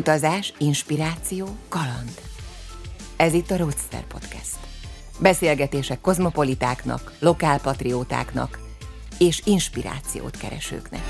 Utazás, 0.00 0.52
inspiráció, 0.58 1.46
kaland. 1.68 2.20
Ez 3.16 3.32
itt 3.32 3.50
a 3.50 3.56
Roadster 3.56 4.06
Podcast. 4.06 4.56
Beszélgetések 5.18 6.00
kozmopolitáknak, 6.00 7.12
lokálpatriótáknak 7.18 8.58
és 9.18 9.42
inspirációt 9.44 10.36
keresőknek. 10.36 11.00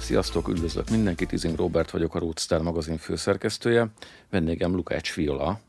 Sziasztok, 0.00 0.48
üdvözlök 0.48 0.90
mindenkit, 0.90 1.32
Izing 1.32 1.56
Robert 1.56 1.90
vagyok, 1.90 2.14
a 2.14 2.18
Roadster 2.18 2.60
magazin 2.60 2.98
főszerkesztője. 2.98 3.86
Vendégem 4.30 4.74
Lukács 4.74 5.14
Viola. 5.14 5.60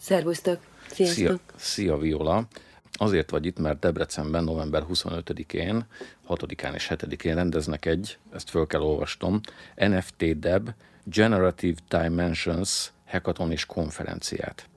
Szervusztok! 0.00 0.58
Sziasztok! 0.90 1.14
Szia, 1.16 1.38
szia 1.56 1.96
Viola! 1.96 2.48
Azért 2.96 3.30
vagy 3.30 3.46
itt, 3.46 3.58
mert 3.58 3.78
Debrecenben 3.78 4.44
november 4.44 4.84
25-én, 4.92 5.86
6-án 6.28 6.74
és 6.74 6.86
7-én 6.90 7.34
rendeznek 7.34 7.84
egy, 7.84 8.18
ezt 8.32 8.50
föl 8.50 8.66
kell 8.66 8.80
olvastom, 8.80 9.40
NFT 9.74 10.38
Deb 10.38 10.70
Generative 11.04 11.78
Dimensions 11.88 12.92
hackathon 13.06 13.50
és 13.50 13.66
konferenciát. 13.66 14.68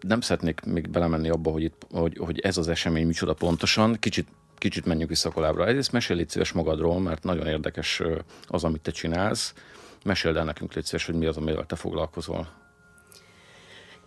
Nem 0.00 0.20
szeretnék 0.20 0.60
még 0.60 0.90
belemenni 0.90 1.28
abba, 1.28 1.50
hogy, 1.50 1.62
itt, 1.62 1.86
hogy, 1.90 2.16
hogy 2.18 2.40
ez 2.40 2.56
az 2.56 2.68
esemény 2.68 3.06
micsoda 3.06 3.34
pontosan, 3.34 3.96
kicsit 3.98 4.26
kicsit 4.60 4.86
menjünk 4.86 5.10
vissza 5.10 5.30
kolábra. 5.30 5.66
Egyrészt 5.66 5.92
mesélj 5.92 6.18
légy 6.18 6.28
szíves 6.28 6.52
magadról, 6.52 7.00
mert 7.00 7.22
nagyon 7.22 7.46
érdekes 7.46 8.02
az, 8.46 8.64
amit 8.64 8.80
te 8.80 8.90
csinálsz. 8.90 9.54
Meséld 10.04 10.36
el 10.36 10.44
nekünk 10.44 10.72
légy 10.72 10.84
szíves, 10.84 11.06
hogy 11.06 11.14
mi 11.14 11.26
az, 11.26 11.36
amivel 11.36 11.66
te 11.66 11.76
foglalkozol. 11.76 12.48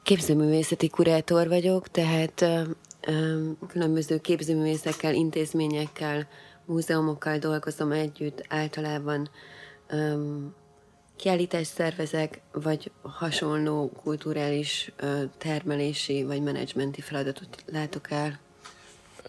Képzőművészeti 0.03 0.89
kurátor 0.89 1.47
vagyok, 1.47 1.87
tehát 1.87 2.45
különböző 3.67 4.17
képzőművészekkel, 4.17 5.13
intézményekkel, 5.13 6.27
múzeumokkal 6.65 7.37
dolgozom 7.37 7.91
együtt, 7.91 8.45
általában 8.49 9.29
kiállítást 11.15 11.73
szervezek, 11.73 12.41
vagy 12.51 12.91
hasonló 13.01 13.91
kulturális 14.03 14.91
termelési 15.37 16.23
vagy 16.23 16.41
menedzsmenti 16.41 17.01
feladatot 17.01 17.63
látok 17.71 18.11
el. 18.11 18.39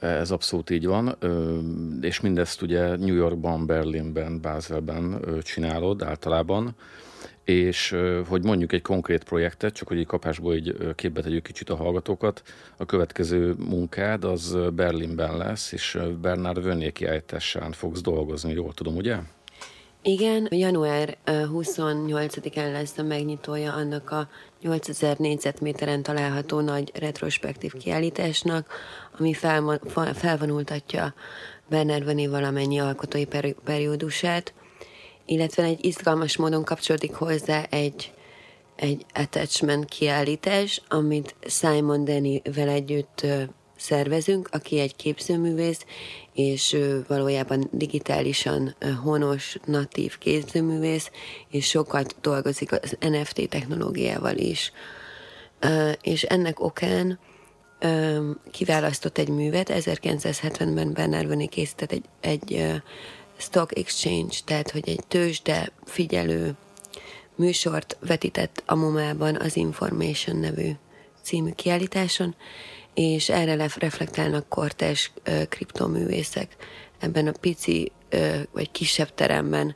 Ez 0.00 0.30
abszolút 0.30 0.70
így 0.70 0.86
van, 0.86 1.16
és 2.00 2.20
mindezt 2.20 2.62
ugye 2.62 2.96
New 2.96 3.14
Yorkban, 3.14 3.66
Berlinben, 3.66 4.40
Baselben 4.40 5.24
csinálod 5.42 6.02
általában, 6.02 6.74
és 7.44 7.96
hogy 8.28 8.44
mondjuk 8.44 8.72
egy 8.72 8.82
konkrét 8.82 9.24
projektet, 9.24 9.74
csak 9.74 9.88
hogy 9.88 9.98
egy 9.98 10.06
kapásból 10.06 10.54
így 10.54 10.76
képbe 10.94 11.20
tegyük 11.20 11.42
kicsit 11.42 11.70
a 11.70 11.76
hallgatókat, 11.76 12.42
a 12.76 12.84
következő 12.84 13.54
munkád 13.58 14.24
az 14.24 14.56
Berlinben 14.72 15.36
lesz, 15.36 15.72
és 15.72 15.98
Bernard 16.20 16.62
Vönné 16.62 16.90
kiállításán 16.90 17.72
fogsz 17.72 18.00
dolgozni, 18.00 18.52
jól 18.52 18.72
tudom, 18.74 18.96
ugye? 18.96 19.16
Igen, 20.06 20.48
január 20.50 21.16
28-án 21.26 22.72
lesz 22.72 22.98
a 22.98 23.02
megnyitója 23.02 23.72
annak 23.72 24.10
a 24.10 24.28
8000 24.60 25.16
négyzetméteren 25.18 26.02
található 26.02 26.60
nagy 26.60 26.92
retrospektív 26.98 27.72
kiállításnak, 27.72 28.68
ami 29.18 29.32
felvonultatja 30.14 31.14
Bernard 31.68 32.04
Vené 32.04 32.26
valamennyi 32.26 32.78
alkotói 32.78 33.24
peri- 33.24 33.56
periódusát, 33.64 34.54
illetve 35.26 35.62
egy 35.62 35.84
izgalmas 35.84 36.36
módon 36.36 36.64
kapcsolódik 36.64 37.14
hozzá 37.14 37.62
egy, 37.62 38.12
egy 38.76 39.06
attachment 39.14 39.84
kiállítás, 39.84 40.82
amit 40.88 41.34
Simon 41.46 42.04
Denny-vel 42.04 42.68
együtt 42.68 43.26
szervezünk, 43.76 44.48
aki 44.52 44.78
egy 44.78 44.96
képzőművész, 44.96 45.84
és 46.32 46.76
valójában 47.06 47.68
digitálisan 47.70 48.76
honos, 49.02 49.56
natív 49.64 50.18
képzőművész, 50.18 51.10
és 51.50 51.66
sokat 51.66 52.16
dolgozik 52.20 52.72
az 52.72 52.96
NFT 53.00 53.48
technológiával 53.48 54.36
is. 54.36 54.72
És 56.00 56.22
ennek 56.22 56.60
okán 56.60 57.18
kiválasztott 58.50 59.18
egy 59.18 59.28
művet, 59.28 59.72
1970-ben 59.72 60.92
Bernard 60.92 61.28
Vené 61.28 61.46
készített 61.46 61.92
egy, 61.92 62.04
egy 62.20 62.82
stock 63.44 63.78
exchange, 63.78 64.34
tehát 64.44 64.70
hogy 64.70 64.88
egy 64.88 65.00
tőzsde 65.08 65.72
figyelő 65.84 66.54
műsort 67.36 67.96
vetített 68.00 68.62
a 68.66 68.74
MoMA-ban 68.74 69.36
az 69.36 69.56
Information 69.56 70.36
nevű 70.36 70.70
című 71.22 71.50
kiállításon, 71.50 72.34
és 72.94 73.28
erre 73.28 73.68
reflektálnak 73.78 74.48
kortás 74.48 75.12
kriptoművészek 75.48 76.56
ebben 76.98 77.26
a 77.26 77.32
pici 77.40 77.92
vagy 78.52 78.70
kisebb 78.70 79.14
teremben 79.14 79.74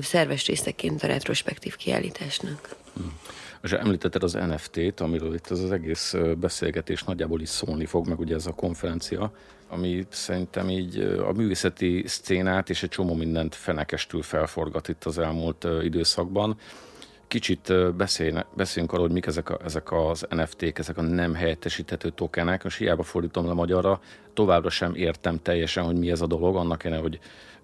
szerves 0.00 0.46
részeként 0.46 1.02
a 1.02 1.06
retrospektív 1.06 1.76
kiállításnak. 1.76 2.76
Hmm. 2.94 3.18
És 3.62 3.72
említetted 3.72 4.22
az 4.22 4.32
NFT-t, 4.32 5.00
amiről 5.00 5.34
itt 5.34 5.46
az, 5.46 5.62
az 5.62 5.70
egész 5.70 6.14
beszélgetés 6.40 7.02
nagyjából 7.02 7.40
is 7.40 7.48
szólni 7.48 7.86
fog, 7.86 8.08
meg 8.08 8.18
ugye 8.18 8.34
ez 8.34 8.46
a 8.46 8.52
konferencia, 8.52 9.32
ami 9.72 10.06
szerintem 10.08 10.70
így 10.70 10.98
a 11.00 11.32
művészeti 11.32 12.02
szcénát 12.06 12.70
és 12.70 12.82
egy 12.82 12.88
csomó 12.88 13.14
mindent 13.14 13.54
fenekestül 13.54 14.22
felforgat 14.22 14.88
itt 14.88 15.04
az 15.04 15.18
elmúlt 15.18 15.66
időszakban 15.82 16.56
kicsit 17.28 17.94
beszélne, 17.96 18.46
beszéljünk 18.56 18.92
arról, 18.92 19.04
hogy 19.04 19.14
mik 19.14 19.26
ezek, 19.26 19.50
a, 19.50 19.58
ezek 19.64 19.92
az 19.92 20.26
NFT-k, 20.28 20.78
ezek 20.78 20.96
a 20.96 21.02
nem 21.02 21.34
helyettesíthető 21.34 22.10
tokenek. 22.10 22.62
Most 22.62 22.78
hiába 22.78 23.02
fordítom 23.02 23.46
le 23.46 23.52
magyarra, 23.52 24.00
továbbra 24.34 24.70
sem 24.70 24.94
értem 24.94 25.42
teljesen, 25.42 25.84
hogy 25.84 25.98
mi 25.98 26.10
ez 26.10 26.20
a 26.20 26.26
dolog, 26.26 26.56
annak 26.56 26.84
én, 26.84 27.00
hogy 27.00 27.18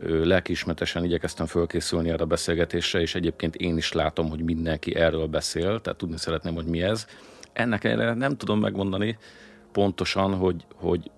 lelkiismetesen 0.06 1.04
igyekeztem 1.04 1.47
fölkészülni 1.47 2.08
erre 2.08 2.22
a 2.22 2.26
beszélgetésre, 2.26 3.00
és 3.00 3.14
egyébként 3.14 3.56
én 3.56 3.76
is 3.76 3.92
látom, 3.92 4.28
hogy 4.28 4.41
mindenki 4.41 4.97
erről 4.97 5.26
beszél, 5.26 5.80
tehát 5.80 5.98
tudni 5.98 6.18
szeretném, 6.18 6.54
hogy 6.54 6.66
mi 6.66 6.82
ez. 6.82 7.06
Ennek 7.52 7.84
ellenére 7.84 8.14
nem 8.14 8.36
tudom 8.36 8.60
megmondani 8.60 9.18
pontosan, 9.72 10.34
hogy, 10.34 10.64
hogy 10.74 11.10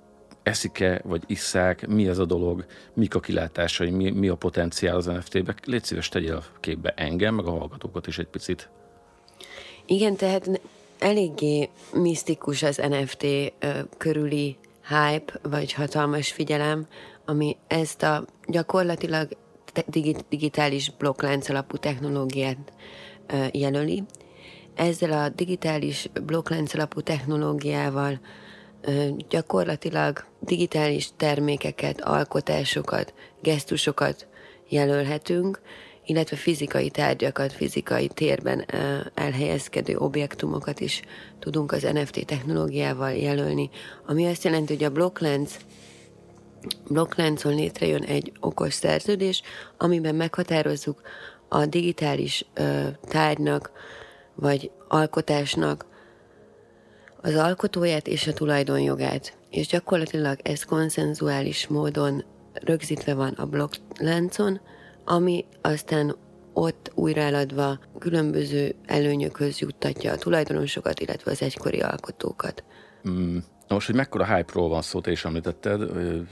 eszik-e, 0.43 1.01
vagy 1.05 1.23
isszák, 1.27 1.87
mi 1.87 2.09
ez 2.09 2.19
a 2.19 2.25
dolog, 2.25 2.65
mik 2.95 3.15
a 3.15 3.21
kilátásai, 3.21 3.91
mi, 3.91 4.11
mi 4.11 4.29
a 4.29 4.35
potenciál 4.35 4.97
az 4.97 5.07
NFT-be. 5.07 5.55
Légy 5.65 5.85
szíves, 5.85 6.09
tegyél 6.09 6.45
képbe 6.61 6.95
engem, 6.97 7.35
meg 7.35 7.47
a 7.47 7.51
hallgatókat 7.51 8.07
is 8.07 8.19
egy 8.19 8.27
picit. 8.27 8.69
Igen, 9.87 10.17
tehát 10.17 10.61
eléggé 10.99 11.69
misztikus 11.93 12.63
az 12.63 12.77
NFT 12.77 13.27
körüli 13.97 14.57
hype, 14.89 15.39
vagy 15.43 15.73
hatalmas 15.73 16.33
figyelem, 16.33 16.87
ami 17.25 17.57
ezt 17.67 18.03
a 18.03 18.25
gyakorlatilag 18.47 19.29
digitális 20.29 20.91
blokklánc 20.99 21.49
alapú 21.49 21.77
technológiát 21.77 22.73
jelöli. 23.53 24.03
Ezzel 24.75 25.13
a 25.13 25.29
digitális 25.29 26.09
blokklánc 26.25 26.75
alapú 26.75 27.01
technológiával 27.01 28.21
gyakorlatilag 29.29 30.25
digitális 30.41 31.09
termékeket, 31.17 32.01
alkotásokat, 32.01 33.15
gesztusokat 33.43 34.27
jelölhetünk, 34.69 35.61
illetve 36.05 36.37
fizikai 36.37 36.91
tárgyakat, 36.91 37.53
fizikai 37.53 38.09
térben 38.09 38.67
elhelyezkedő 39.15 39.97
objektumokat 39.97 40.81
is 40.81 41.03
tudunk 41.39 41.73
az 41.73 41.83
NFT 41.83 42.27
technológiával 42.27 43.13
jelölni, 43.13 43.71
ami 44.07 44.27
azt 44.27 44.45
jelenti, 44.45 44.75
hogy 44.75 44.85
a 44.85 44.91
blokklánc 44.91 45.57
blokkláncon 46.89 47.55
létrejön 47.55 48.03
egy 48.03 48.33
okos 48.41 48.75
szerződés, 48.75 49.43
amiben 49.77 50.15
meghatározzuk 50.15 51.01
a 51.49 51.67
digitális 51.67 52.45
tárgynak 53.03 53.73
vagy 54.35 54.71
alkotásnak 54.89 55.87
az 57.23 57.35
alkotóját 57.35 58.07
és 58.07 58.27
a 58.27 58.33
tulajdonjogát, 58.33 59.37
és 59.51 59.67
gyakorlatilag 59.67 60.39
ez 60.43 60.65
konszenzuális 60.65 61.67
módon 61.67 62.25
rögzítve 62.53 63.15
van 63.15 63.33
a 63.33 63.47
blokkláncon, 63.47 64.61
ami 65.05 65.45
aztán 65.61 66.17
ott 66.53 66.91
újraeladva 66.95 67.79
különböző 67.99 68.75
előnyökhöz 68.87 69.59
juttatja 69.59 70.13
a 70.13 70.17
tulajdonosokat, 70.17 71.01
illetve 71.01 71.31
az 71.31 71.43
egykori 71.43 71.81
alkotókat. 71.81 72.65
Mm. 73.09 73.37
Na 73.71 73.77
most, 73.77 73.89
hogy 73.89 73.97
mekkora 73.97 74.35
hype-ról 74.35 74.69
van 74.69 74.83
szó, 74.83 75.01
te 75.01 75.11
is 75.11 75.25
említetted, 75.25 75.91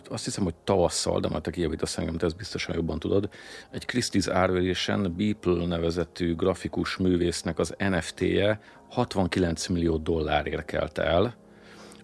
azt 0.08 0.24
hiszem, 0.24 0.44
hogy 0.44 0.54
tavasszal, 0.64 1.20
de 1.20 1.28
már 1.28 1.40
te 1.40 1.50
kijavítasz 1.50 1.98
engem, 1.98 2.16
te 2.16 2.26
ezt 2.26 2.36
biztosan 2.36 2.74
jobban 2.74 2.98
tudod, 2.98 3.28
egy 3.70 3.84
Christie's 3.92 4.28
árverésen 4.32 5.14
Beeple 5.16 5.66
nevezetű 5.66 6.36
grafikus 6.36 6.96
művésznek 6.96 7.58
az 7.58 7.74
NFT-je 7.78 8.60
69 8.90 9.66
millió 9.66 9.96
dollár 9.96 10.46
érkelt 10.46 10.98
el, 10.98 11.34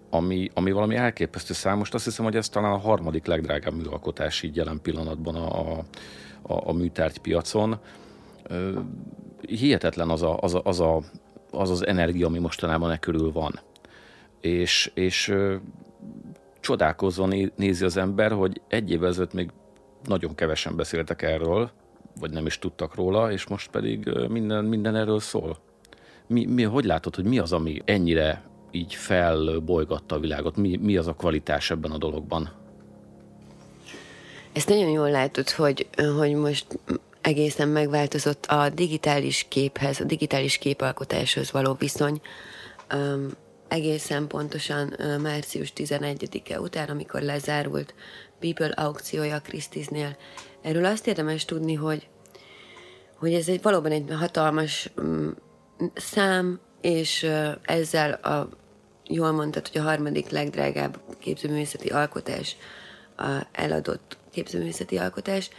ami, 0.09 0.49
ami 0.53 0.71
valami 0.71 0.95
elképesztő 0.95 1.53
szám. 1.53 1.77
Most 1.77 1.93
azt 1.93 2.05
hiszem, 2.05 2.25
hogy 2.25 2.35
ez 2.35 2.49
talán 2.49 2.71
a 2.71 2.77
harmadik 2.77 3.25
legdrágább 3.25 3.73
műalkotás 3.73 4.41
így 4.41 4.55
jelen 4.55 4.81
pillanatban 4.81 5.35
a, 5.35 5.77
a, 6.41 6.69
a 6.69 6.73
műtárgy 6.73 7.17
piacon. 7.17 7.79
Hihetetlen 9.41 10.09
az, 10.09 10.21
a, 10.21 10.37
az, 10.41 10.53
a, 10.53 10.61
az, 10.63 10.79
a, 10.79 11.01
az 11.51 11.69
az 11.69 11.85
energia, 11.87 12.27
ami 12.27 12.39
mostanában 12.39 12.91
e 12.91 12.97
körül 12.97 13.31
van 13.31 13.59
és, 14.45 14.91
és 14.93 15.35
csodálkozva 16.59 17.27
nézi 17.55 17.85
az 17.85 17.97
ember, 17.97 18.31
hogy 18.31 18.61
egy 18.67 18.91
évvel 18.91 19.09
ezelőtt 19.09 19.33
még 19.33 19.49
nagyon 20.03 20.35
kevesen 20.35 20.75
beszéltek 20.75 21.21
erről, 21.21 21.71
vagy 22.19 22.31
nem 22.31 22.45
is 22.45 22.59
tudtak 22.59 22.95
róla, 22.95 23.31
és 23.31 23.47
most 23.47 23.69
pedig 23.69 24.09
minden, 24.29 24.65
minden 24.65 24.95
erről 24.95 25.19
szól. 25.19 25.57
Mi, 26.27 26.45
mi, 26.45 26.63
hogy 26.63 26.85
látod, 26.85 27.15
hogy 27.15 27.25
mi 27.25 27.39
az, 27.39 27.53
ami 27.53 27.81
ennyire 27.85 28.43
így 28.71 28.93
felbolygatta 28.93 30.15
a 30.15 30.19
világot? 30.19 30.55
Mi, 30.55 30.75
mi 30.75 30.97
az 30.97 31.07
a 31.07 31.13
kvalitás 31.13 31.71
ebben 31.71 31.91
a 31.91 31.97
dologban? 31.97 32.51
Ezt 34.53 34.69
nagyon 34.69 34.89
jól 34.89 35.09
látod, 35.09 35.49
hogy, 35.49 35.87
hogy 36.17 36.33
most 36.33 36.79
egészen 37.21 37.67
megváltozott 37.67 38.45
a 38.45 38.69
digitális 38.69 39.45
képhez, 39.49 39.99
a 39.99 40.03
digitális 40.03 40.57
képalkotáshoz 40.57 41.51
való 41.51 41.75
viszony. 41.79 42.21
Egészen 43.67 44.27
pontosan 44.27 44.95
március 45.21 45.73
11-e 45.75 46.59
után, 46.59 46.89
amikor 46.89 47.21
lezárult 47.21 47.93
People 48.39 48.69
aukciója 48.69 49.41
Christie's-nél. 49.47 50.15
Erről 50.61 50.85
azt 50.85 51.07
érdemes 51.07 51.45
tudni, 51.45 51.73
hogy, 51.73 52.07
hogy 53.17 53.33
ez 53.33 53.47
egy 53.47 53.61
valóban 53.61 53.91
egy 53.91 54.05
hatalmas 54.09 54.89
um, 54.97 55.35
szám, 55.95 56.59
és 56.81 57.27
ezzel 57.61 58.11
a, 58.11 58.49
jól 59.03 59.31
mondtad, 59.31 59.67
hogy 59.67 59.81
a 59.81 59.83
harmadik 59.83 60.29
legdrágább 60.29 60.99
képzőművészeti 61.19 61.89
alkotás, 61.89 62.57
a 63.17 63.45
eladott 63.51 64.17
képzőművészeti 64.31 64.97
alkotás, 64.97 65.49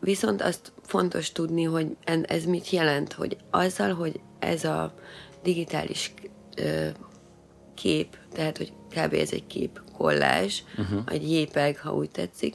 Viszont 0.00 0.42
azt 0.42 0.72
fontos 0.82 1.32
tudni, 1.32 1.62
hogy 1.62 1.96
ez 2.22 2.44
mit 2.44 2.70
jelent, 2.70 3.12
hogy 3.12 3.36
azzal, 3.50 3.94
hogy 3.94 4.20
ez 4.38 4.64
a 4.64 4.94
digitális 5.42 6.14
kép, 7.74 8.16
tehát 8.32 8.56
hogy 8.56 8.72
kb. 8.88 9.14
ez 9.14 9.32
egy 9.32 9.46
kép 9.46 9.80
kollázs, 9.96 10.60
uh-huh. 10.78 11.02
egy 11.06 11.32
JPEG, 11.32 11.78
ha 11.78 11.94
úgy 11.94 12.10
tetszik, 12.10 12.54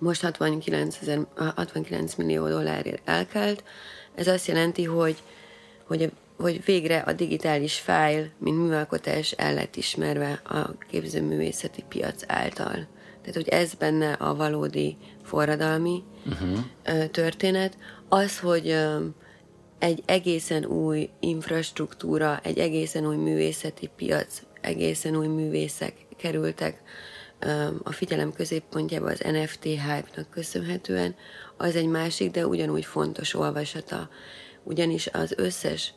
most 0.00 0.22
69, 0.22 0.98
000, 1.06 1.26
69 1.54 2.14
millió 2.14 2.48
dollárért 2.48 3.08
elkelt. 3.08 3.64
Ez 4.14 4.28
azt 4.28 4.46
jelenti, 4.46 4.84
hogy, 4.84 5.22
hogy, 5.86 6.12
hogy 6.36 6.64
végre 6.64 6.98
a 6.98 7.12
digitális 7.12 7.78
fájl, 7.78 8.30
mint 8.38 8.56
műalkotás 8.56 9.32
el 9.32 9.54
lett 9.54 9.76
ismerve 9.76 10.40
a 10.44 10.76
képzőművészeti 10.90 11.84
piac 11.88 12.22
által. 12.26 12.86
Tehát, 13.20 13.34
hogy 13.34 13.48
ez 13.48 13.74
benne 13.74 14.12
a 14.12 14.34
valódi 14.34 14.96
forradalmi 15.22 16.02
uh-huh. 16.26 17.06
történet. 17.10 17.76
Az, 18.08 18.38
hogy 18.38 18.76
egy 19.80 20.02
egészen 20.06 20.64
új 20.64 21.10
infrastruktúra, 21.20 22.40
egy 22.42 22.58
egészen 22.58 23.06
új 23.06 23.16
művészeti 23.16 23.90
piac, 23.96 24.42
egészen 24.60 25.16
új 25.16 25.26
művészek 25.26 25.92
kerültek 26.16 26.82
a 27.82 27.92
figyelem 27.92 28.32
középpontjába 28.32 29.10
az 29.10 29.18
NFT 29.18 29.62
hype-nak 29.62 30.30
köszönhetően, 30.30 31.14
az 31.56 31.76
egy 31.76 31.86
másik, 31.86 32.30
de 32.30 32.46
ugyanúgy 32.46 32.84
fontos 32.84 33.34
olvasata. 33.34 34.08
Ugyanis 34.62 35.06
az 35.06 35.34
összes 35.36 35.94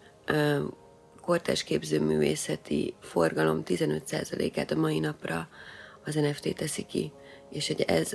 kortás 1.22 1.64
képzőművészeti 1.64 2.94
forgalom 3.00 3.62
15%-át 3.66 4.72
a 4.72 4.76
mai 4.76 5.00
napra 5.00 5.48
az 6.06 6.16
NFT 6.16 6.56
teszi 6.56 6.86
ki. 6.86 7.12
És 7.50 7.68
hogy 7.68 7.82
ez, 7.82 8.12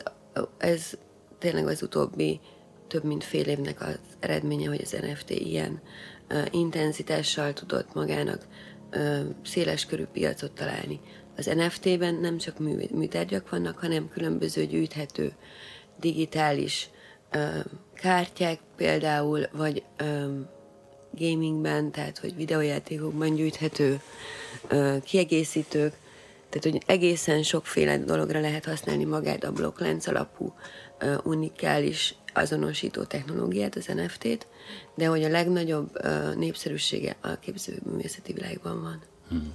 ez 0.58 0.92
tényleg 1.38 1.66
az 1.66 1.82
utóbbi 1.82 2.40
több 2.88 3.04
mint 3.04 3.24
fél 3.24 3.46
évnek 3.46 3.80
az 3.80 3.98
eredménye, 4.20 4.68
hogy 4.68 4.80
az 4.82 4.96
NFT 5.00 5.30
ilyen 5.30 5.80
uh, 6.30 6.46
intenzitással 6.50 7.52
tudott 7.52 7.94
magának 7.94 8.46
uh, 8.92 9.20
széles 9.44 9.86
körű 9.86 10.04
piacot 10.04 10.52
találni. 10.52 11.00
Az 11.36 11.46
NFT-ben 11.46 12.14
nem 12.14 12.38
csak 12.38 12.58
mű, 12.58 12.74
műtárgyak 12.90 13.50
vannak, 13.50 13.78
hanem 13.78 14.08
különböző 14.08 14.66
gyűjthető 14.66 15.32
digitális 16.00 16.90
uh, 17.34 17.64
kártyák 17.94 18.60
például, 18.76 19.46
vagy 19.52 19.82
um, 20.02 20.48
gamingben, 21.12 21.90
tehát 21.90 22.18
hogy 22.18 22.36
videójátékokban 22.36 23.34
gyűjthető 23.34 24.00
uh, 24.70 25.02
kiegészítők, 25.02 25.92
tehát 26.50 26.80
hogy 26.80 26.82
egészen 26.86 27.42
sokféle 27.42 27.98
dologra 27.98 28.40
lehet 28.40 28.64
használni 28.64 29.04
magát 29.04 29.44
a 29.44 29.52
blokklánc 29.52 30.06
alapú 30.06 30.54
unikális 31.24 32.14
azonosító 32.38 33.02
technológiát, 33.02 33.76
az 33.76 33.86
NFT-t, 33.86 34.46
de 34.94 35.06
hogy 35.06 35.24
a 35.24 35.28
legnagyobb 35.28 35.90
népszerűsége 36.36 37.16
a 37.20 37.38
képzőművészeti 37.38 38.32
világban 38.32 38.82
van. 38.82 39.00
Hmm. 39.28 39.54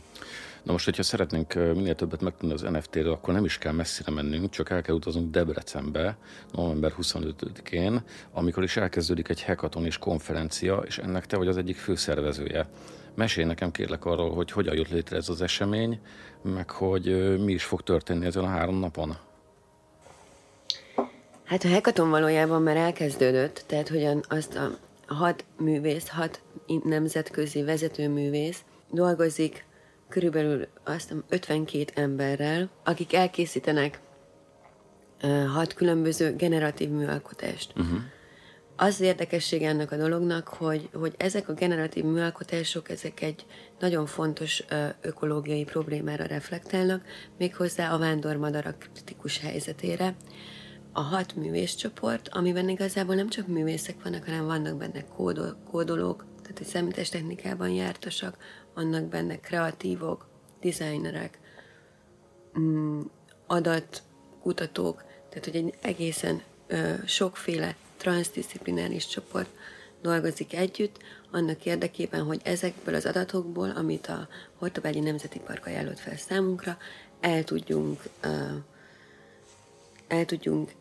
Na 0.63 0.71
most, 0.71 0.85
hogyha 0.85 1.03
szeretnénk 1.03 1.53
minél 1.53 1.95
többet 1.95 2.21
megtudni 2.21 2.53
az 2.53 2.61
NFT-ről, 2.61 3.11
akkor 3.11 3.33
nem 3.33 3.45
is 3.45 3.57
kell 3.57 3.71
messzire 3.71 4.11
mennünk, 4.11 4.49
csak 4.49 4.69
el 4.69 4.81
kell 4.81 4.95
utaznunk 4.95 5.31
Debrecenbe 5.31 6.17
november 6.51 6.93
25-én, 7.01 8.03
amikor 8.31 8.63
is 8.63 8.77
elkezdődik 8.77 9.29
egy 9.29 9.43
hackathon 9.43 9.85
és 9.85 9.97
konferencia, 9.97 10.77
és 10.77 10.97
ennek 10.97 11.25
te 11.25 11.37
vagy 11.37 11.47
az 11.47 11.57
egyik 11.57 11.75
főszervezője. 11.75 12.67
Mesélj 13.15 13.47
nekem 13.47 13.71
kérlek 13.71 14.05
arról, 14.05 14.33
hogy 14.33 14.51
hogyan 14.51 14.75
jött 14.75 14.89
létre 14.89 15.17
ez 15.17 15.29
az 15.29 15.41
esemény, 15.41 15.99
meg 16.41 16.69
hogy 16.69 17.37
mi 17.39 17.53
is 17.53 17.63
fog 17.63 17.81
történni 17.81 18.25
ezen 18.25 18.43
a 18.43 18.47
három 18.47 18.79
napon. 18.79 19.17
Hát 21.53 21.63
a 21.63 21.67
hekaton 21.67 22.09
valójában 22.09 22.61
már 22.61 22.77
elkezdődött, 22.77 23.63
tehát 23.67 23.89
hogyan 23.89 24.23
azt 24.29 24.55
a 24.55 24.77
hat 25.07 25.45
művész, 25.57 26.07
hat 26.07 26.41
nemzetközi 26.83 27.63
vezetőművész 27.63 28.63
dolgozik 28.91 29.65
körülbelül 30.09 30.67
azt 30.83 31.13
52 31.29 31.85
emberrel, 31.93 32.69
akik 32.83 33.13
elkészítenek 33.13 33.99
hat 35.53 35.73
különböző 35.73 36.35
generatív 36.35 36.89
műalkotást. 36.89 37.73
Uh-huh. 37.75 37.99
Az 38.75 39.01
érdekessége 39.01 39.67
ennek 39.67 39.91
a 39.91 39.97
dolognak, 39.97 40.47
hogy, 40.47 40.89
hogy 40.93 41.13
ezek 41.17 41.49
a 41.49 41.53
generatív 41.53 42.03
műalkotások, 42.03 42.89
ezek 42.89 43.21
egy 43.21 43.45
nagyon 43.79 44.05
fontos 44.05 44.63
ökológiai 45.01 45.63
problémára 45.63 46.25
reflektálnak, 46.25 47.03
méghozzá 47.37 47.93
a 47.93 47.97
vándormadarak 47.97 48.89
kritikus 48.93 49.39
helyzetére, 49.39 50.15
a 50.93 51.01
hat 51.01 51.35
művészcsoport, 51.35 52.29
amiben 52.29 52.69
igazából 52.69 53.15
nem 53.15 53.29
csak 53.29 53.47
művészek 53.47 54.03
vannak, 54.03 54.25
hanem 54.25 54.45
vannak 54.45 54.77
benne 54.77 55.05
kódol, 55.07 55.57
kódolók, 55.71 56.25
tehát 56.41 56.59
egy 56.59 56.67
számítástechnikában 56.67 57.69
jártasak, 57.69 58.37
vannak 58.73 59.03
benne 59.03 59.39
kreatívok, 59.39 60.27
designerek, 60.61 61.39
mm, 62.59 63.01
adatkutatók, 63.47 65.03
tehát 65.29 65.45
hogy 65.45 65.55
egy 65.55 65.73
egészen 65.81 66.41
ö, 66.67 66.93
sokféle 67.05 67.75
transzdisziplináris 67.97 69.07
csoport 69.07 69.49
dolgozik 70.01 70.53
együtt, 70.53 70.97
annak 71.31 71.65
érdekében, 71.65 72.23
hogy 72.23 72.41
ezekből 72.43 72.95
az 72.95 73.05
adatokból, 73.05 73.69
amit 73.69 74.07
a 74.07 74.27
Hortobágyi 74.57 74.99
Nemzeti 74.99 75.39
Park 75.39 75.65
ajánlott 75.65 75.99
fel 75.99 76.17
számunkra, 76.17 76.77
el 77.19 77.43
tudjunk, 77.43 78.01
uh, 78.23 78.51
el 80.07 80.25
tudjunk 80.25 80.71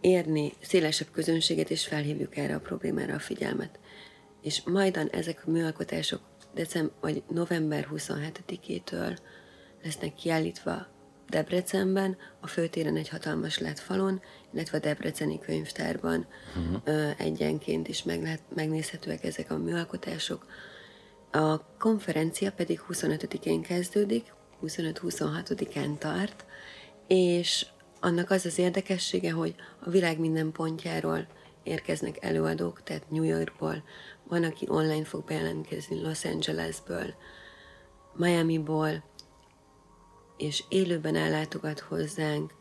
érni 0.00 0.52
szélesebb 0.60 1.10
közönséget, 1.10 1.70
és 1.70 1.86
felhívjuk 1.86 2.36
erre 2.36 2.54
a 2.54 2.60
problémára 2.60 3.14
a 3.14 3.18
figyelmet. 3.18 3.78
És 4.42 4.62
majdan 4.62 5.08
ezek 5.08 5.42
a 5.46 5.50
műalkotások 5.50 6.20
december 6.54 6.94
vagy 7.00 7.22
november 7.28 7.88
27-től 7.92 9.18
lesznek 9.82 10.14
kiállítva 10.14 10.86
Debrecenben, 11.28 12.16
a 12.40 12.46
főtéren 12.46 12.96
egy 12.96 13.08
hatalmas 13.08 13.58
lett 13.58 13.78
falon, 13.78 14.20
illetve 14.52 14.76
a 14.76 14.80
Debreceni 14.80 15.38
könyvtárban 15.38 16.26
uh-huh. 16.56 16.80
ö, 16.84 17.10
egyenként 17.18 17.88
is 17.88 18.02
meg 18.02 18.22
lehet, 18.22 18.42
megnézhetőek 18.54 19.24
ezek 19.24 19.50
a 19.50 19.58
műalkotások. 19.58 20.46
A 21.30 21.76
konferencia 21.78 22.52
pedig 22.52 22.80
25-én 22.88 23.62
kezdődik, 23.62 24.32
25-26-án 24.62 25.98
tart, 25.98 26.44
és 27.06 27.66
annak 28.00 28.30
az 28.30 28.44
az 28.44 28.58
érdekessége, 28.58 29.32
hogy 29.32 29.54
a 29.80 29.90
világ 29.90 30.18
minden 30.18 30.52
pontjáról 30.52 31.26
érkeznek 31.62 32.24
előadók, 32.24 32.82
tehát 32.82 33.10
New 33.10 33.22
Yorkból, 33.22 33.82
van, 34.28 34.44
aki 34.44 34.66
online 34.68 35.04
fog 35.04 35.24
bejelentkezni 35.24 36.00
Los 36.00 36.24
Angelesből, 36.24 37.14
Miami-ból, 38.16 39.04
és 40.36 40.64
élőben 40.68 41.16
ellátogat 41.16 41.80
hozzánk 41.80 42.52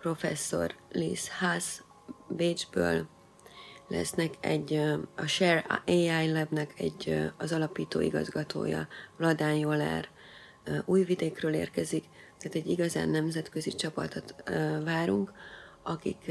professzor 0.00 0.74
Liz 0.92 1.28
Haas 1.28 1.82
Bécsből, 2.28 3.06
lesznek 3.88 4.34
egy, 4.40 4.74
a 5.16 5.26
Share 5.26 5.82
AI 5.86 6.32
Labnek 6.32 6.72
egy, 6.76 7.30
az 7.38 7.52
alapító 7.52 8.00
igazgatója, 8.00 8.88
Vladán 9.16 9.54
Jolár, 9.54 10.08
újvidékről 10.84 11.54
érkezik, 11.54 12.04
tehát 12.38 12.56
egy 12.56 12.70
igazán 12.70 13.08
nemzetközi 13.08 13.74
csapatot 13.74 14.34
várunk, 14.84 15.32
akik 15.82 16.30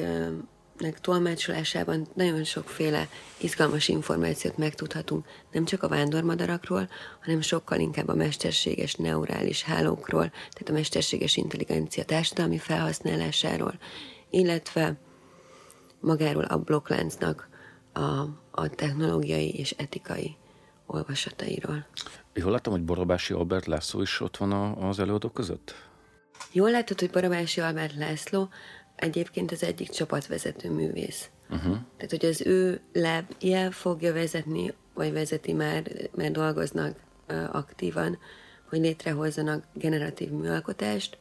tolmácsolásában 1.02 2.08
nagyon 2.14 2.44
sokféle 2.44 3.08
izgalmas 3.38 3.88
információt 3.88 4.58
megtudhatunk, 4.58 5.26
nem 5.52 5.66
csak 5.66 5.84
a 5.84 5.88
vándormadarakról, 5.88 6.90
hanem 7.22 7.42
sokkal 7.42 7.80
inkább 7.80 8.08
a 8.08 8.16
mesterséges 8.16 8.96
neurális 8.96 9.64
hálókról, 9.64 10.30
tehát 10.30 10.70
a 10.70 10.72
mesterséges 10.72 11.38
intelligencia 11.38 12.06
társadalmi 12.06 12.58
felhasználásáról, 12.58 13.74
illetve 14.30 14.98
magáról 16.00 16.44
a 16.44 16.58
blokkláncnak 16.58 17.50
a, 17.94 18.00
a 18.52 18.70
technológiai 18.70 19.50
és 19.50 19.72
etikai 19.72 20.36
olvasatairól. 20.86 21.86
Jól 22.34 22.52
láttam, 22.52 22.74
hogy 22.74 22.84
Barabási 22.84 23.34
Albert 23.34 23.66
László 23.66 24.02
is 24.02 24.20
ott 24.20 24.38
van 24.38 24.52
az 24.74 25.00
előadók 25.00 25.34
között? 25.34 25.76
Jól 26.52 26.72
látod, 26.72 27.00
hogy 27.00 27.10
Barabási 27.10 27.62
Albert 27.62 27.96
László 27.96 28.50
egyébként 28.96 29.52
az 29.52 29.64
egyik 29.64 29.90
csapatvezető 29.90 30.72
művész. 30.72 31.30
Uh-huh. 31.50 31.78
Tehát, 31.98 32.10
hogy 32.10 32.26
az 32.26 32.42
ő 32.42 32.82
labje 32.94 33.72
fogja 33.72 34.14
vezetni, 34.14 34.74
vagy 34.94 35.14
vezeti 35.14 35.54
már, 35.54 35.92
mert 36.16 36.32
dolgoznak 36.32 36.96
uh, 37.30 37.56
aktívan, 37.56 38.18
hogy 38.70 38.80
létrehozzanak 38.80 39.64
generatív 39.74 40.30
műalkotást 40.30 41.18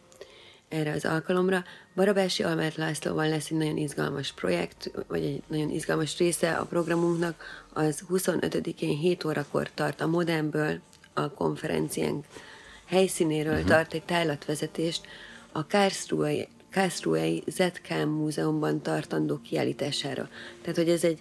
erre 0.69 0.93
az 0.93 1.05
alkalomra. 1.05 1.65
Barabási 1.95 2.43
Albert 2.43 2.77
Lászlóval 2.77 3.29
lesz 3.29 3.51
egy 3.51 3.57
nagyon 3.57 3.77
izgalmas 3.77 4.33
projekt, 4.33 4.91
vagy 5.09 5.25
egy 5.25 5.43
nagyon 5.47 5.71
izgalmas 5.71 6.19
része 6.19 6.53
a 6.53 6.65
programunknak, 6.65 7.65
az 7.73 8.03
25-én 8.11 8.97
7 8.97 9.25
órakor 9.25 9.71
tart 9.75 10.01
a 10.01 10.07
Modernből 10.07 10.81
a 11.15 11.31
konferenciánk 11.31 12.25
helyszínéről 12.87 13.53
uh-huh. 13.53 13.69
tart 13.69 13.93
egy 13.93 14.05
tájlatvezetést 14.05 15.07
a 15.53 15.67
Karlsruhe 15.67 16.47
Kászruhei 16.77 17.43
ZK 17.47 18.05
Múzeumban 18.05 18.83
tartandó 18.83 19.41
kiállítására. 19.41 20.29
Tehát, 20.61 20.77
hogy 20.77 20.89
ez 20.89 21.05
egy 21.05 21.21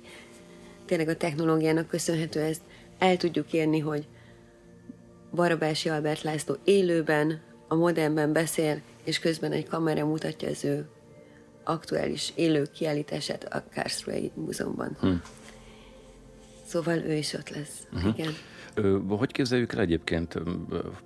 tényleg 0.86 1.08
a 1.08 1.18
technológiának 1.18 1.88
köszönhető 1.88 2.40
ezt 2.40 2.62
el 2.98 3.18
tudjuk 3.18 3.54
érni, 3.54 3.80
hogy 3.80 4.08
Barabási 5.34 5.90
Albert 5.90 6.22
László 6.22 6.58
élőben, 6.64 7.42
a 7.68 7.76
modernben 7.76 8.34
beszél, 8.34 8.82
és 9.04 9.20
közben 9.20 9.52
egy 9.52 9.68
kamera 9.68 10.06
mutatja 10.06 10.50
az 10.50 10.64
ő 10.64 10.90
aktuális 11.64 12.32
élő 12.36 12.66
kiállítását 12.74 13.44
a 13.44 13.64
Karlsruhei 13.74 14.32
Múzeumban. 14.34 14.98
Hm. 15.00 15.14
Szóval 16.66 16.98
ő 16.98 17.14
is 17.14 17.34
ott 17.34 17.50
lesz. 17.50 17.88
Uh-huh. 17.94 18.18
Igen. 18.18 18.34
Hogy 19.08 19.32
képzeljük 19.32 19.74
el 19.74 19.80
egyébként? 19.80 20.40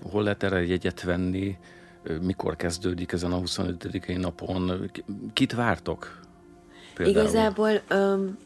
Hol 0.01 0.23
lehet 0.23 0.43
erre 0.43 0.65
jegyet 0.65 1.03
venni? 1.03 1.57
mikor 2.21 2.55
kezdődik 2.55 3.11
ezen 3.11 3.31
a 3.31 3.37
25. 3.37 4.17
napon, 4.17 4.91
kit 5.33 5.53
vártok? 5.53 6.19
Például? 6.95 7.17
Igazából 7.17 7.81
um, 7.91 8.37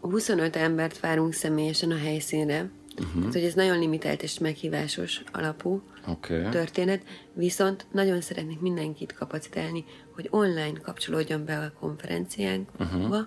25 0.00 0.56
embert 0.56 1.00
várunk 1.00 1.32
személyesen 1.32 1.90
a 1.90 1.96
helyszínre, 1.96 2.70
uh-huh. 2.98 3.18
tehát 3.18 3.32
hogy 3.32 3.42
ez 3.42 3.54
nagyon 3.54 3.78
limitált 3.78 4.22
és 4.22 4.38
meghívásos 4.38 5.22
alapú 5.32 5.82
okay. 6.06 6.48
történet, 6.48 7.02
viszont 7.32 7.86
nagyon 7.92 8.20
szeretnék 8.20 8.60
mindenkit 8.60 9.12
kapacitálni, 9.12 9.84
hogy 10.14 10.28
online 10.30 10.78
kapcsolódjon 10.82 11.44
be 11.44 11.58
a 11.58 11.72
konferenciánkba, 11.80 12.84
uh-huh. 12.84 13.26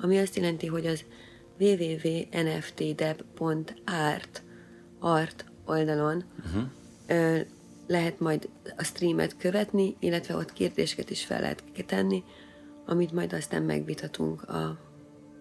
ami 0.00 0.18
azt 0.18 0.36
jelenti, 0.36 0.66
hogy 0.66 0.86
az 0.86 1.04
www.nftdeb.art 1.58 4.42
art 4.98 5.44
oldalon 5.64 6.24
uh-huh 6.38 6.64
lehet 7.86 8.20
majd 8.20 8.48
a 8.76 8.82
streamet 8.82 9.36
követni, 9.36 9.96
illetve 9.98 10.36
ott 10.36 10.52
kérdéseket 10.52 11.10
is 11.10 11.24
fel 11.24 11.40
lehet 11.40 11.62
tenni, 11.86 12.24
amit 12.86 13.12
majd 13.12 13.32
aztán 13.32 13.62
megvitatunk 13.62 14.42
a 14.42 14.78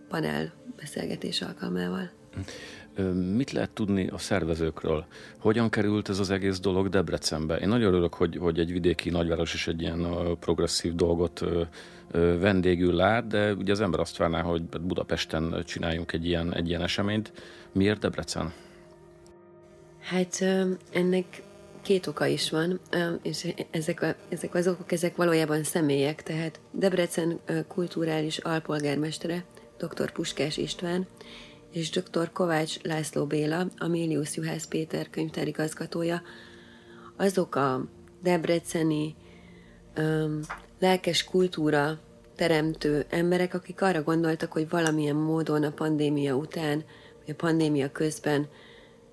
panel 0.07 0.53
beszélgetés 0.75 1.41
alkalmával. 1.41 2.09
Mit 3.35 3.51
lehet 3.51 3.69
tudni 3.69 4.07
a 4.07 4.17
szervezőkről? 4.17 5.05
Hogyan 5.39 5.69
került 5.69 6.09
ez 6.09 6.19
az 6.19 6.29
egész 6.29 6.59
dolog 6.59 6.89
Debrecenbe? 6.89 7.55
Én 7.55 7.67
nagyon 7.67 7.87
örülök, 7.87 8.13
hogy, 8.13 8.37
hogy 8.37 8.59
egy 8.59 8.71
vidéki 8.71 9.09
nagyváros 9.09 9.53
is 9.53 9.67
egy 9.67 9.81
ilyen 9.81 10.07
progresszív 10.39 10.95
dolgot 10.95 11.45
vendégül 12.39 12.93
lát, 12.93 13.27
de 13.27 13.53
ugye 13.53 13.71
az 13.71 13.81
ember 13.81 13.99
azt 13.99 14.17
várná, 14.17 14.41
hogy 14.41 14.63
Budapesten 14.63 15.63
csináljunk 15.65 16.13
egy 16.13 16.25
ilyen, 16.25 16.53
egy 16.53 16.67
ilyen 16.67 16.81
eseményt. 16.81 17.31
Miért 17.71 17.99
Debrecen? 17.99 18.53
Hát 19.99 20.41
ennek 20.91 21.43
két 21.81 22.07
oka 22.07 22.25
is 22.25 22.49
van, 22.49 22.79
és 23.21 23.53
ezek, 23.71 24.01
a, 24.01 24.15
ezek 24.29 24.55
az 24.55 24.67
okok, 24.67 24.91
ezek 24.91 25.15
valójában 25.15 25.63
személyek, 25.63 26.23
tehát 26.23 26.59
Debrecen 26.71 27.39
kulturális 27.67 28.37
alpolgármestere, 28.37 29.43
dr. 29.77 30.11
Puskás 30.11 30.57
István, 30.57 31.07
és 31.75 31.89
dr. 31.89 32.31
Kovács 32.31 32.81
László 32.81 33.25
Béla, 33.25 33.67
a 33.77 33.87
Mélius 33.87 34.35
Juhász 34.35 34.67
Péter 34.67 35.09
könyvtárigazgatója, 35.09 36.21
azok 37.17 37.55
a 37.55 37.85
debreceni 38.23 39.15
um, 39.97 40.39
lelkes 40.79 41.23
kultúra 41.23 41.99
teremtő 42.35 43.05
emberek, 43.09 43.53
akik 43.53 43.81
arra 43.81 44.03
gondoltak, 44.03 44.51
hogy 44.51 44.69
valamilyen 44.69 45.15
módon 45.15 45.63
a 45.63 45.71
pandémia 45.71 46.35
után, 46.35 46.83
vagy 47.19 47.29
a 47.29 47.35
pandémia 47.35 47.91
közben 47.91 48.47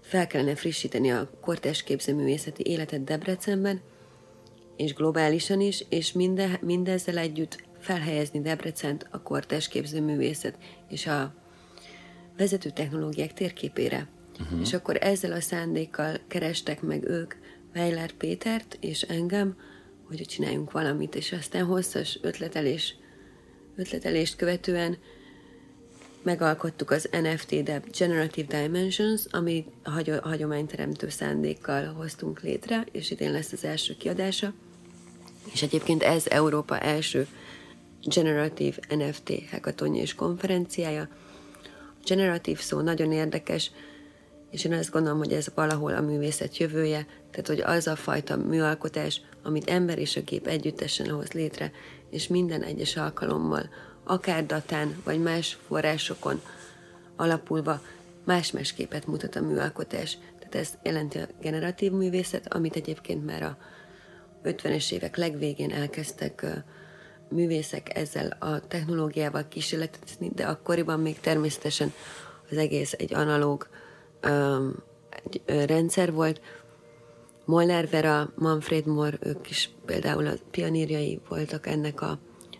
fel 0.00 0.26
kellene 0.26 0.54
frissíteni 0.54 1.10
a 1.10 1.30
kortás 1.40 1.82
képzőművészeti 1.82 2.62
életet 2.66 3.04
Debrecenben, 3.04 3.80
és 4.76 4.94
globálisan 4.94 5.60
is, 5.60 5.84
és 5.88 6.12
minde, 6.12 6.58
mindezzel 6.60 7.18
együtt 7.18 7.64
felhelyezni 7.78 8.40
Debrecent 8.40 9.06
a 9.10 9.22
kortás 9.22 9.68
képzőművészet 9.68 10.58
és 10.88 11.06
a 11.06 11.41
vezető 12.36 12.70
technológiák 12.70 13.32
térképére. 13.32 14.08
Uh-huh. 14.40 14.60
És 14.60 14.72
akkor 14.72 14.96
ezzel 15.00 15.32
a 15.32 15.40
szándékkal 15.40 16.18
kerestek 16.28 16.82
meg 16.82 17.08
ők 17.08 17.34
Weiler 17.74 18.12
Pétert 18.12 18.76
és 18.80 19.02
engem, 19.02 19.56
hogy 20.08 20.26
csináljunk 20.26 20.72
valamit, 20.72 21.14
és 21.14 21.32
aztán 21.32 21.64
hosszas 21.64 22.18
ötletelés, 22.22 22.94
ötletelést 23.76 24.36
követően 24.36 24.98
megalkottuk 26.22 26.90
az 26.90 27.08
NFT 27.22 27.62
de 27.62 27.82
Generative 27.98 28.60
Dimensions, 28.60 29.22
ami 29.30 29.64
a 29.82 29.90
hagyományteremtő 30.22 31.08
szándékkal 31.08 31.92
hoztunk 31.92 32.40
létre, 32.40 32.86
és 32.92 33.10
idén 33.10 33.32
lesz 33.32 33.52
az 33.52 33.64
első 33.64 33.96
kiadása. 33.96 34.52
És 35.52 35.62
egyébként 35.62 36.02
ez 36.02 36.26
Európa 36.26 36.78
első 36.78 37.26
Generative 38.04 38.76
NFT 38.88 39.32
hackathonja 39.50 40.02
és 40.02 40.14
konferenciája. 40.14 41.08
Generatív 42.04 42.58
szó 42.60 42.80
nagyon 42.80 43.12
érdekes, 43.12 43.70
és 44.50 44.64
én 44.64 44.72
azt 44.72 44.90
gondolom, 44.90 45.18
hogy 45.18 45.32
ez 45.32 45.46
valahol 45.54 45.94
a 45.94 46.00
művészet 46.00 46.56
jövője, 46.56 47.06
tehát 47.30 47.46
hogy 47.46 47.60
az 47.60 47.86
a 47.86 47.96
fajta 47.96 48.36
műalkotás, 48.36 49.20
amit 49.42 49.70
ember 49.70 49.98
és 49.98 50.16
a 50.16 50.20
gép 50.20 50.46
együttesen 50.46 51.10
hoz 51.10 51.32
létre, 51.32 51.72
és 52.10 52.28
minden 52.28 52.62
egyes 52.62 52.96
alkalommal 52.96 53.68
akár 54.04 54.46
datán 54.46 55.00
vagy 55.04 55.22
más 55.22 55.58
forrásokon 55.66 56.40
alapulva 57.16 57.80
más-más 58.24 58.72
képet 58.72 59.06
mutat 59.06 59.36
a 59.36 59.40
műalkotás. 59.40 60.18
Tehát 60.38 60.54
ez 60.54 60.78
jelenti 60.82 61.18
a 61.18 61.26
generatív 61.40 61.92
művészet, 61.92 62.54
amit 62.54 62.76
egyébként 62.76 63.26
már 63.26 63.42
a 63.42 63.56
50-es 64.44 64.92
évek 64.92 65.16
legvégén 65.16 65.70
elkezdtek 65.70 66.46
művészek 67.32 67.96
ezzel 67.96 68.36
a 68.40 68.60
technológiával 68.60 69.48
kísérletezni, 69.48 70.30
de 70.34 70.44
akkoriban 70.44 71.00
még 71.00 71.20
természetesen 71.20 71.92
az 72.50 72.56
egész 72.56 72.92
egy 72.92 73.14
analóg 73.14 73.68
um, 74.24 74.74
egy, 75.24 75.42
rendszer 75.66 76.12
volt. 76.12 76.40
Molnár 77.44 77.88
Vera, 77.88 78.32
Manfred 78.36 78.86
Mohr, 78.86 79.18
ők 79.20 79.50
is 79.50 79.70
például 79.86 80.26
a 80.26 80.32
pionírjai 80.50 81.20
voltak 81.28 81.66
ennek 81.66 82.00
a 82.00 82.18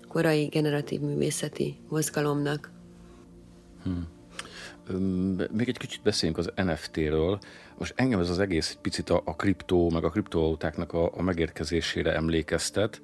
korai 0.09 0.47
generatív 0.47 1.01
művészeti 1.01 1.81
mozgalomnak. 1.89 2.71
Hmm. 3.83 4.09
Még 5.51 5.69
egy 5.69 5.79
kicsit 5.79 6.03
beszéljünk 6.03 6.39
az 6.39 6.53
NFT-ről. 6.57 7.39
Most 7.79 7.93
engem 7.97 8.21
ez 8.21 8.31
az 8.31 8.39
egész 8.39 8.71
egy 8.71 8.79
picit 8.81 9.11
a, 9.11 9.23
a 9.25 9.37
kriptó, 9.37 9.91
meg 9.91 10.05
a 10.05 10.11
kriptovalutáknak 10.11 10.93
a, 10.93 11.11
a 11.17 11.23
megérkezésére 11.23 12.15
emlékeztet. 12.15 13.01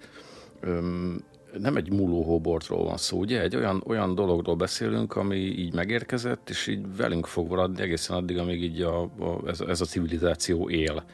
Nem 1.59 1.76
egy 1.76 1.93
múlóhóbortról 1.93 2.85
van 2.85 2.97
szó, 2.97 3.19
ugye? 3.19 3.40
Egy 3.40 3.57
olyan, 3.57 3.83
olyan 3.87 4.14
dologról 4.14 4.57
beszélünk, 4.57 5.17
ami 5.17 5.37
így 5.37 5.75
megérkezett, 5.75 6.50
és 6.50 6.67
így 6.67 6.97
velünk 6.97 7.26
fog 7.26 7.49
maradni 7.49 7.83
egészen 7.83 8.17
addig, 8.17 8.38
amíg 8.38 8.62
így 8.62 8.83
a, 8.83 9.02
a, 9.02 9.40
ez, 9.47 9.61
ez 9.61 9.81
a 9.81 9.85
civilizáció 9.85 10.71
él. 10.71 11.05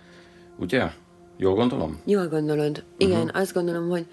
Ugye? 0.59 0.91
Jól 1.37 1.55
gondolom? 1.55 2.01
Jól 2.05 2.29
gondolod. 2.29 2.85
Igen, 2.97 3.23
uh-huh. 3.23 3.41
azt 3.41 3.55
gondolom, 3.55 3.89
hogy 3.89 4.07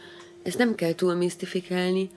ezt 0.44 0.58
nem 0.58 0.76
kell 0.76 0.94
túl 0.94 1.14
misztifikálni, 1.14 2.10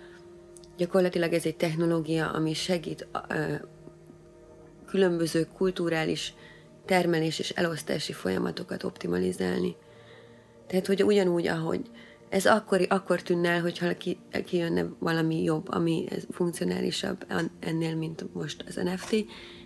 gyakorlatilag 0.77 1.33
ez 1.33 1.45
egy 1.45 1.57
technológia, 1.57 2.31
ami 2.31 2.55
segít 2.55 3.07
ö, 3.29 3.55
különböző 4.87 5.47
kulturális 5.57 6.35
termelés 6.85 7.39
és 7.39 7.51
elosztási 7.51 8.13
folyamatokat 8.13 8.85
optimalizálni. 8.85 9.77
Tehát, 10.67 10.87
hogy 10.87 11.03
ugyanúgy, 11.03 11.47
ahogy 11.47 11.81
ez 12.35 12.47
akkor, 12.47 12.87
akkor 12.89 13.23
tűnne 13.23 13.49
el, 13.49 13.61
hogyha 13.61 13.97
ki, 13.97 14.19
kijönne 14.45 14.87
valami 14.99 15.43
jobb, 15.43 15.69
ami 15.69 16.09
funkcionálisabb 16.31 17.27
ennél, 17.61 17.97
mint 17.97 18.35
most 18.35 18.65
az 18.69 18.75
NFT. 18.75 19.15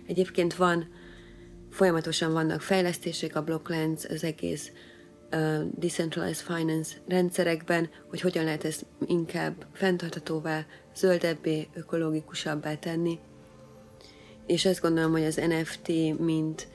Egyébként 0.07 0.55
van, 0.55 0.87
folyamatosan 1.69 2.31
vannak 2.31 2.61
fejlesztések 2.61 3.35
a 3.35 3.43
blokklánc, 3.43 4.03
az 4.03 4.23
egész 4.23 4.71
uh, 5.31 5.61
decentralized 5.79 6.45
finance 6.45 6.95
rendszerekben, 7.07 7.89
hogy 8.09 8.21
hogyan 8.21 8.43
lehet 8.43 8.63
ezt 8.63 8.85
inkább 9.05 9.65
fenntarthatóvá, 9.73 10.65
zöldebbé, 10.95 11.67
ökológikusabbá 11.73 12.75
tenni. 12.75 13.19
És 14.45 14.65
azt 14.65 14.81
gondolom, 14.81 15.11
hogy 15.11 15.25
az 15.25 15.35
NFT, 15.35 15.87
mint, 16.19 16.67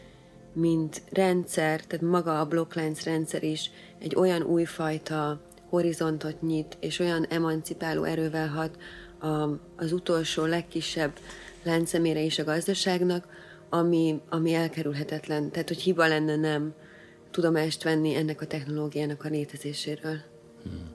mint 0.53 1.03
rendszer, 1.11 1.85
tehát 1.85 2.07
maga 2.07 2.41
a 2.41 2.47
blokklánc 2.47 3.05
rendszer 3.05 3.43
is 3.43 3.71
egy 3.99 4.15
olyan 4.17 4.43
újfajta 4.43 5.53
horizontot 5.75 6.43
nyit, 6.43 6.77
és 6.81 6.99
olyan 6.99 7.27
emancipáló 7.27 8.05
erővel 8.05 8.49
hat 8.49 8.79
a, 9.19 9.49
az 9.77 9.93
utolsó, 9.93 10.45
legkisebb 10.45 11.13
láncemére 11.63 12.21
is 12.21 12.39
a 12.39 12.45
gazdaságnak, 12.45 13.27
ami, 13.69 14.21
ami 14.29 14.55
elkerülhetetlen. 14.55 15.51
Tehát, 15.51 15.69
hogy 15.69 15.81
hiba 15.81 16.07
lenne 16.07 16.37
nem 16.37 16.75
tudomást 17.31 17.83
venni 17.83 18.15
ennek 18.15 18.41
a 18.41 18.47
technológiának 18.47 19.25
a 19.25 19.29
létezéséről. 19.29 20.17
Hmm. 20.63 20.93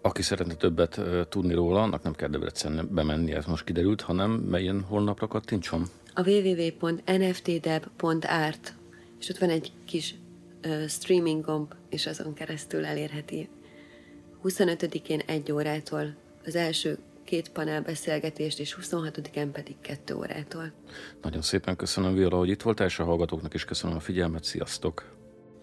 Aki 0.00 0.22
szeretne 0.22 0.54
többet 0.54 0.96
uh, 0.96 1.20
tudni 1.28 1.54
róla, 1.54 1.82
annak 1.82 2.02
nem 2.02 2.14
kell 2.14 2.28
Debrecenbe 2.28 2.82
bemenni, 2.82 3.32
ez 3.32 3.44
most 3.44 3.64
kiderült, 3.64 4.00
hanem 4.00 4.30
melyen 4.30 4.80
honlapra 4.80 5.26
kattintson? 5.26 5.86
A 6.14 6.28
www.nftdeb.art 6.28 8.74
és 9.20 9.28
ott 9.28 9.38
van 9.38 9.50
egy 9.50 9.72
kis 9.84 10.14
uh, 10.64 10.86
streaming 10.86 11.44
gomb, 11.44 11.74
és 11.88 12.06
azon 12.06 12.34
keresztül 12.34 12.84
elérheti 12.84 13.48
25-én 14.44 15.20
egy 15.26 15.52
órától 15.52 16.14
az 16.44 16.56
első 16.56 16.98
két 17.24 17.48
panel 17.48 17.82
beszélgetést, 17.82 18.58
és 18.58 18.76
26-án 18.80 19.48
pedig 19.52 19.74
kettő 19.80 20.14
órától. 20.14 20.72
Nagyon 21.22 21.42
szépen 21.42 21.76
köszönöm, 21.76 22.14
Viola, 22.14 22.36
hogy 22.36 22.48
itt 22.48 22.62
voltál, 22.62 22.86
és 22.86 22.98
a 22.98 23.04
hallgatóknak 23.04 23.54
is 23.54 23.64
köszönöm 23.64 23.96
a 23.96 24.00
figyelmet. 24.00 24.44
Sziasztok! 24.44 25.10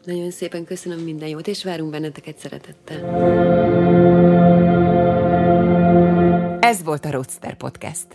Nagyon 0.04 0.32
szépen 0.32 0.66
köszönöm 0.66 1.00
minden 1.00 1.28
jót, 1.28 1.48
és 1.48 1.64
várunk 1.64 1.92
benneteket 1.92 2.38
szeretettel. 2.38 3.16
Ez 6.60 6.84
volt 6.84 7.06
a 7.06 7.12
Roadster 7.12 7.58
Podcast. 7.58 8.08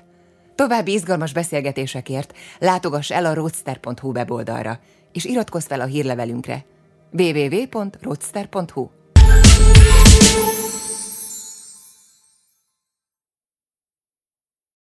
További 0.55 0.93
izgalmas 0.93 1.33
beszélgetésekért 1.33 2.37
látogass 2.59 3.11
el 3.11 3.25
a 3.25 3.35
roadster.hu 3.35 4.13
weboldalra, 4.13 4.81
és 5.13 5.25
iratkozz 5.25 5.67
fel 5.67 5.81
a 5.81 5.85
hírlevelünkre 5.85 6.65
www.roadster.hu. 7.13 8.89